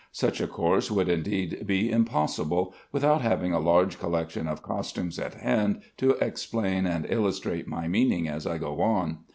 [0.11, 5.35] Such a course would indeed be impossible, without having a large collection of costumes at
[5.35, 9.19] hand to explain and illustrate my meaning as I go on.